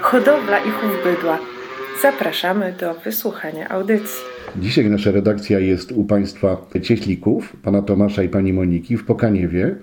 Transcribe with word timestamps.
hodowla 0.00 0.58
i 0.58 0.70
chów 0.70 0.90
bydła. 1.04 1.38
Zapraszamy 2.02 2.74
do 2.80 2.94
wysłuchania 2.94 3.68
audycji. 3.68 4.24
Dzisiaj 4.56 4.90
nasza 4.90 5.10
redakcja 5.10 5.58
jest 5.58 5.92
u 5.92 6.04
Państwa 6.04 6.56
cieślików, 6.82 7.56
Pana 7.62 7.82
Tomasza 7.82 8.22
i 8.22 8.28
Pani 8.28 8.52
Moniki 8.52 8.96
w 8.96 9.04
Pokaniewie 9.04 9.76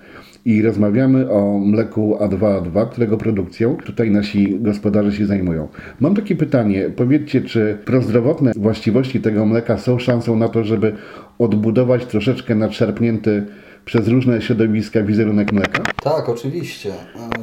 i 0.44 0.62
rozmawiamy 0.62 1.30
o 1.30 1.58
mleku 1.58 2.16
A2A2, 2.20 2.88
którego 2.90 3.16
produkcją 3.16 3.76
tutaj 3.76 4.10
nasi 4.10 4.58
gospodarze 4.60 5.12
się 5.12 5.26
zajmują. 5.26 5.68
Mam 6.00 6.14
takie 6.14 6.36
pytanie, 6.36 6.90
powiedzcie, 6.96 7.40
czy 7.40 7.78
prozdrowotne 7.84 8.52
właściwości 8.56 9.20
tego 9.20 9.46
mleka 9.46 9.78
są 9.78 9.98
szansą 9.98 10.36
na 10.36 10.48
to, 10.48 10.64
żeby 10.64 10.92
odbudować 11.38 12.06
troszeczkę 12.06 12.54
nadszarpnięty 12.54 13.46
przez 13.84 14.08
różne 14.08 14.42
środowiska 14.42 15.02
wizerunek 15.02 15.52
mleka? 15.52 15.82
Tak, 16.02 16.28
oczywiście. 16.28 16.92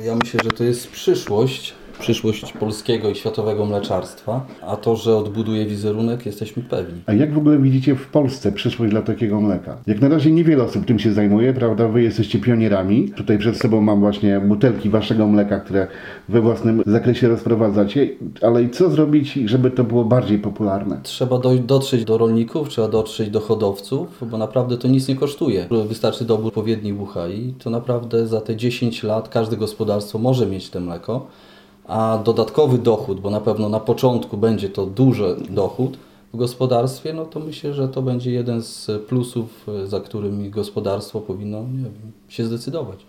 Ja 0.05 0.15
myślę, 0.15 0.39
że 0.43 0.51
to 0.51 0.63
jest 0.63 0.91
przyszłość 0.91 1.75
przyszłość 1.99 2.53
polskiego 2.53 3.09
i 3.09 3.15
światowego 3.15 3.65
mleczarstwa, 3.65 4.45
a 4.61 4.75
to, 4.75 4.95
że 4.95 5.17
odbuduje 5.17 5.65
wizerunek, 5.65 6.25
jesteśmy 6.25 6.63
pewni. 6.63 7.01
A 7.05 7.13
jak 7.13 7.33
w 7.33 7.37
ogóle 7.37 7.57
widzicie 7.57 7.95
w 7.95 8.07
Polsce 8.07 8.51
przyszłość 8.51 8.91
dla 8.91 9.01
takiego 9.01 9.41
mleka? 9.41 9.77
Jak 9.87 10.01
na 10.01 10.09
razie 10.09 10.31
niewiele 10.31 10.63
osób 10.63 10.85
tym 10.85 10.99
się 10.99 11.13
zajmuje, 11.13 11.53
prawda? 11.53 11.87
Wy 11.87 12.03
jesteście 12.03 12.39
pionierami. 12.39 13.09
Tutaj 13.09 13.37
przed 13.37 13.57
sobą 13.57 13.81
mam 13.81 13.99
właśnie 13.99 14.39
butelki 14.39 14.89
waszego 14.89 15.27
mleka, 15.27 15.59
które 15.59 15.87
we 16.29 16.41
własnym 16.41 16.83
zakresie 16.85 17.27
rozprowadzacie, 17.27 18.09
ale 18.41 18.63
i 18.63 18.69
co 18.69 18.89
zrobić, 18.89 19.33
żeby 19.45 19.71
to 19.71 19.83
było 19.83 20.05
bardziej 20.05 20.39
popularne? 20.39 20.99
Trzeba 21.03 21.39
do, 21.39 21.55
dotrzeć 21.55 22.05
do 22.05 22.17
rolników, 22.17 22.69
trzeba 22.69 22.87
dotrzeć 22.87 23.29
do 23.29 23.39
hodowców, 23.39 24.23
bo 24.31 24.37
naprawdę 24.37 24.77
to 24.77 24.87
nic 24.87 25.07
nie 25.07 25.15
kosztuje. 25.15 25.67
Wystarczy 25.87 26.25
dobór 26.25 26.47
odpowiedniej 26.47 26.93
bucha 26.93 27.27
i 27.27 27.53
to 27.59 27.69
naprawdę 27.69 28.27
za 28.27 28.41
te 28.41 28.55
10 28.55 29.03
lat 29.03 29.29
każde 29.29 29.57
gospodarstwo 29.57 30.19
może 30.19 30.47
mieć 30.47 30.69
te 30.69 30.79
mleko 30.79 31.27
a 31.87 32.21
dodatkowy 32.25 32.77
dochód, 32.77 33.19
bo 33.19 33.29
na 33.29 33.41
pewno 33.41 33.69
na 33.69 33.79
początku 33.79 34.37
będzie 34.37 34.69
to 34.69 34.85
duży 34.85 35.35
dochód 35.49 35.97
w 36.33 36.37
gospodarstwie, 36.37 37.13
no 37.13 37.25
to 37.25 37.39
myślę, 37.39 37.73
że 37.73 37.87
to 37.87 38.01
będzie 38.01 38.31
jeden 38.31 38.61
z 38.61 38.91
plusów, 39.07 39.67
za 39.85 39.99
którymi 39.99 40.49
gospodarstwo 40.49 41.21
powinno 41.21 41.61
wiem, 41.61 41.93
się 42.27 42.45
zdecydować. 42.45 43.05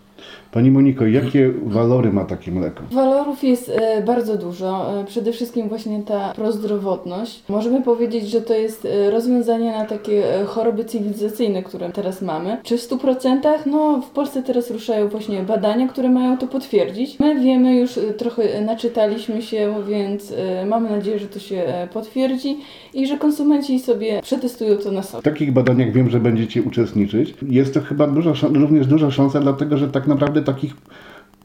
Pani 0.56 0.70
Moniko, 0.70 1.06
jakie 1.06 1.52
walory 1.66 2.12
ma 2.12 2.24
takie 2.24 2.52
mleko? 2.52 2.82
Walorów 2.92 3.44
jest 3.44 3.68
e, 3.68 4.02
bardzo 4.02 4.36
dużo. 4.36 5.00
E, 5.00 5.04
przede 5.04 5.32
wszystkim 5.32 5.68
właśnie 5.68 6.02
ta 6.02 6.32
prozdrowotność. 6.32 7.42
Możemy 7.48 7.82
powiedzieć, 7.82 8.30
że 8.30 8.40
to 8.40 8.54
jest 8.54 8.84
e, 8.84 9.10
rozwiązanie 9.10 9.72
na 9.72 9.84
takie 9.84 10.22
choroby 10.46 10.84
cywilizacyjne, 10.84 11.62
które 11.62 11.90
teraz 11.90 12.22
mamy. 12.22 12.58
Czy 12.62 12.78
w 12.78 12.80
100%? 12.80 13.40
No, 13.66 14.02
w 14.02 14.10
Polsce 14.10 14.42
teraz 14.42 14.70
ruszają 14.70 15.08
właśnie 15.08 15.42
badania, 15.42 15.88
które 15.88 16.08
mają 16.08 16.38
to 16.38 16.46
potwierdzić. 16.46 17.18
My 17.18 17.40
wiemy 17.40 17.76
już, 17.76 17.98
trochę 18.18 18.60
naczytaliśmy 18.60 19.42
się, 19.42 19.74
więc 19.88 20.32
mamy 20.66 20.90
nadzieję, 20.90 21.18
że 21.18 21.26
to 21.26 21.38
się 21.38 21.88
potwierdzi 21.92 22.56
i 22.94 23.06
że 23.06 23.18
konsumenci 23.18 23.80
sobie 23.80 24.20
przetestują 24.22 24.76
to 24.76 24.90
na 24.90 25.02
sobie. 25.02 25.20
W 25.20 25.24
takich 25.24 25.52
badaniach 25.52 25.92
wiem, 25.92 26.10
że 26.10 26.20
będziecie 26.20 26.62
uczestniczyć. 26.62 27.34
Jest 27.48 27.74
to 27.74 27.80
chyba 27.80 28.06
duża, 28.06 28.32
również 28.54 28.86
duża 28.86 29.10
szansa, 29.10 29.40
dlatego 29.40 29.76
że 29.76 29.88
tak 29.88 30.05
naprawdę 30.06 30.42
takich 30.42 30.74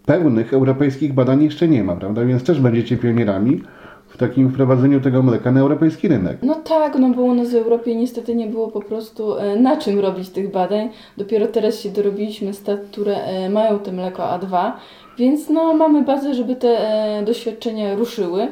pełnych 0.06 0.54
europejskich 0.54 1.14
badań 1.14 1.44
jeszcze 1.44 1.67
nie 1.67 1.84
ma, 1.84 1.95
prawda? 1.95 2.26
Więc 2.26 2.44
też 2.44 2.59
będziecie 2.59 2.98
pionierami 2.98 3.62
w 4.08 4.17
takim 4.17 4.50
wprowadzeniu 4.50 5.02
tego 5.02 5.23
mleka 5.23 5.52
na 5.52 5.59
europejski 5.59 6.08
rynek. 6.08 6.38
No 6.44 6.56
tak, 6.56 6.95
no 7.00 7.09
bo 7.09 7.22
u 7.22 7.36
nas 7.36 7.52
w 7.52 7.56
Europie 7.56 7.95
niestety 7.95 8.36
nie 8.36 8.48
było 8.48 8.67
po 8.67 8.82
prostu 8.82 9.38
e, 9.38 9.56
na 9.56 9.78
czym 9.78 10.00
robić 10.00 10.30
tych 10.30 10.52
badań. 10.52 10.89
Dopiero 11.17 11.48
teraz 11.48 11.80
się 11.80 11.89
dorobiliśmy 11.89 12.54
stat, 12.54 12.80
które 12.92 13.16
e, 13.16 13.50
mają 13.50 13.80
te 13.80 13.92
mleko 13.92 14.23
A2, 14.23 14.72
więc 15.17 15.50
no 15.50 15.73
mamy 15.73 16.04
bazę, 16.04 16.34
żeby 16.34 16.56
te 16.56 16.67
e, 16.67 17.23
doświadczenia 17.26 17.95
ruszyły. 17.95 18.48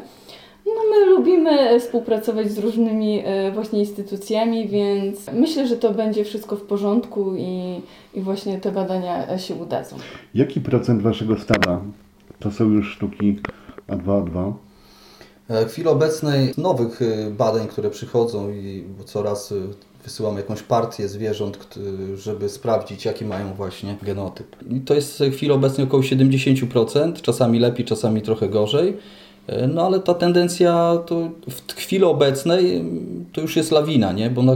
My 0.89 1.05
lubimy 1.05 1.79
współpracować 1.79 2.51
z 2.51 2.57
różnymi 2.57 3.21
e, 3.25 3.51
właśnie 3.51 3.79
instytucjami, 3.79 4.67
więc 4.67 5.31
myślę, 5.33 5.67
że 5.67 5.77
to 5.77 5.93
będzie 5.93 6.25
wszystko 6.25 6.55
w 6.55 6.61
porządku 6.61 7.35
i, 7.35 7.81
i 8.13 8.21
właśnie 8.21 8.59
te 8.59 8.71
badania 8.71 9.37
się 9.37 9.55
udadzą. 9.55 9.95
Jaki 10.35 10.61
procent 10.61 11.01
Waszego 11.01 11.39
stada 11.39 11.81
to 12.39 12.51
są 12.51 12.69
już 12.69 12.91
sztuki 12.91 13.39
A2A2? 13.87 14.53
E, 15.49 15.65
w 15.65 15.71
chwili 15.71 15.87
obecnej 15.87 16.53
nowych 16.57 17.01
e, 17.01 17.31
badań, 17.31 17.67
które 17.67 17.89
przychodzą 17.89 18.51
i 18.51 18.83
coraz 19.05 19.53
wysyłamy 20.03 20.39
jakąś 20.39 20.63
partię 20.63 21.07
zwierząt, 21.07 21.79
żeby 22.15 22.49
sprawdzić, 22.49 23.05
jaki 23.05 23.25
mają 23.25 23.53
właśnie 23.53 23.97
genotyp. 24.01 24.55
I 24.69 24.81
to 24.81 24.93
jest 24.93 25.19
w 25.19 25.33
chwili 25.33 25.51
obecnej 25.51 25.87
około 25.87 26.03
70%, 26.03 27.21
czasami 27.21 27.59
lepiej, 27.59 27.85
czasami 27.85 28.21
trochę 28.21 28.49
gorzej. 28.49 28.97
E, 29.49 29.67
no 29.67 29.85
ale 29.85 29.99
ta 29.99 30.13
tendencja 30.13 30.97
to 31.05 31.29
w 31.49 31.73
chwili 31.73 32.03
obecnej 32.03 32.77
mm, 32.77 33.25
to 33.33 33.41
już 33.41 33.55
jest 33.55 33.71
lawina, 33.71 34.11
nie? 34.11 34.29
bo 34.29 34.43
na, 34.43 34.55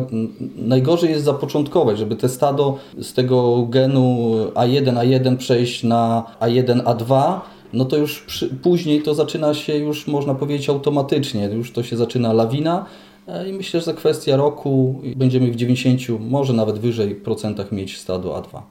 najgorzej 0.57 1.09
jest 1.09 1.25
zapoczątkować, 1.25 1.97
żeby 1.97 2.15
te 2.15 2.29
stado 2.29 2.77
z 2.97 3.13
tego 3.13 3.67
genu 3.69 4.35
A1, 4.53 4.93
A1 4.93 5.37
przejść 5.37 5.83
na 5.83 6.23
A1, 6.39 6.83
A2, 6.83 7.39
no 7.73 7.85
to 7.85 7.97
już 7.97 8.21
przy, 8.21 8.49
później 8.49 9.01
to 9.01 9.13
zaczyna 9.13 9.53
się 9.53 9.77
już 9.77 10.07
można 10.07 10.35
powiedzieć 10.35 10.69
automatycznie, 10.69 11.45
już 11.45 11.71
to 11.71 11.83
się 11.83 11.97
zaczyna 11.97 12.33
lawina 12.33 12.85
e, 13.27 13.49
i 13.49 13.53
myślę, 13.53 13.79
że 13.79 13.85
za 13.85 13.93
kwestia 13.93 14.35
roku 14.35 15.01
będziemy 15.15 15.51
w 15.51 15.55
90, 15.55 16.01
może 16.19 16.53
nawet 16.53 16.79
wyżej 16.79 17.15
procentach 17.15 17.71
mieć 17.71 17.97
stado 17.97 18.29
A2. 18.29 18.61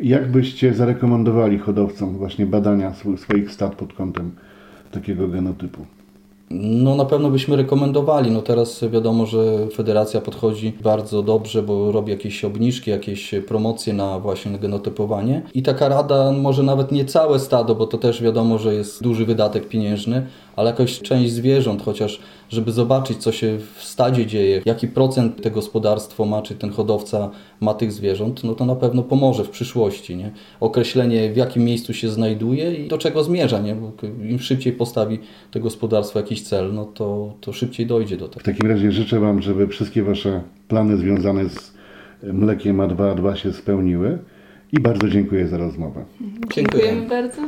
Jak 0.00 0.30
byście 0.30 0.74
zarekomendowali 0.74 1.58
hodowcom 1.58 2.18
właśnie 2.18 2.46
badania 2.46 2.94
swoich 3.16 3.50
stad 3.50 3.74
pod 3.74 3.92
kątem 3.92 4.32
takiego 4.90 5.28
genotypu? 5.28 5.86
No 6.50 6.96
na 6.96 7.04
pewno 7.04 7.30
byśmy 7.30 7.56
rekomendowali. 7.56 8.30
No 8.30 8.42
teraz 8.42 8.84
wiadomo, 8.92 9.26
że 9.26 9.68
federacja 9.74 10.20
podchodzi 10.20 10.72
bardzo 10.82 11.22
dobrze, 11.22 11.62
bo 11.62 11.92
robi 11.92 12.10
jakieś 12.12 12.44
obniżki, 12.44 12.90
jakieś 12.90 13.34
promocje 13.48 13.92
na 13.92 14.18
właśnie 14.20 14.58
genotypowanie. 14.58 15.42
I 15.54 15.62
taka 15.62 15.88
rada 15.88 16.32
może 16.32 16.62
nawet 16.62 16.92
nie 16.92 17.04
całe 17.04 17.38
stado, 17.38 17.74
bo 17.74 17.86
to 17.86 17.98
też 17.98 18.22
wiadomo, 18.22 18.58
że 18.58 18.74
jest 18.74 19.02
duży 19.02 19.26
wydatek 19.26 19.68
pieniężny, 19.68 20.26
ale 20.58 20.70
jakaś 20.70 21.00
część 21.00 21.32
zwierząt, 21.32 21.82
chociaż 21.82 22.20
żeby 22.48 22.72
zobaczyć, 22.72 23.18
co 23.18 23.32
się 23.32 23.58
w 23.74 23.84
stadzie 23.84 24.26
dzieje, 24.26 24.62
jaki 24.64 24.88
procent 24.88 25.42
te 25.42 25.50
gospodarstwo 25.50 26.24
ma, 26.24 26.42
czy 26.42 26.54
ten 26.54 26.70
hodowca 26.70 27.30
ma 27.60 27.74
tych 27.74 27.92
zwierząt, 27.92 28.44
no 28.44 28.54
to 28.54 28.66
na 28.66 28.74
pewno 28.74 29.02
pomoże 29.02 29.44
w 29.44 29.50
przyszłości. 29.50 30.16
Nie? 30.16 30.30
Określenie, 30.60 31.32
w 31.32 31.36
jakim 31.36 31.64
miejscu 31.64 31.94
się 31.94 32.08
znajduje 32.08 32.74
i 32.74 32.88
do 32.88 32.98
czego 32.98 33.24
zmierza. 33.24 33.58
Nie? 33.58 33.74
Bo 33.74 33.92
im 34.28 34.38
szybciej 34.38 34.72
postawi 34.72 35.18
to 35.50 35.60
gospodarstwo 35.60 36.18
jakiś 36.18 36.42
cel, 36.42 36.74
no 36.74 36.84
to, 36.84 37.34
to 37.40 37.52
szybciej 37.52 37.86
dojdzie 37.86 38.16
do 38.16 38.28
tego. 38.28 38.40
W 38.40 38.44
takim 38.44 38.70
razie 38.70 38.92
życzę 38.92 39.20
Wam, 39.20 39.42
żeby 39.42 39.66
wszystkie 39.66 40.02
Wasze 40.02 40.42
plany 40.68 40.96
związane 40.96 41.48
z 41.48 41.72
mlekiem 42.22 42.78
A2A2 42.78 43.34
się 43.34 43.52
spełniły 43.52 44.18
i 44.72 44.80
bardzo 44.80 45.08
dziękuję 45.08 45.48
za 45.48 45.58
rozmowę. 45.58 46.04
Dziękujemy 46.54 47.08
bardzo. 47.08 47.42